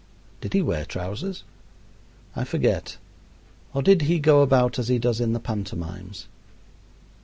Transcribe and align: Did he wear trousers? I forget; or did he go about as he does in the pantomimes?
Did 0.41 0.53
he 0.53 0.63
wear 0.63 0.83
trousers? 0.83 1.43
I 2.35 2.43
forget; 2.43 2.97
or 3.71 3.83
did 3.83 4.01
he 4.01 4.17
go 4.17 4.41
about 4.41 4.79
as 4.79 4.87
he 4.87 4.97
does 4.97 5.21
in 5.21 5.33
the 5.33 5.39
pantomimes? 5.39 6.25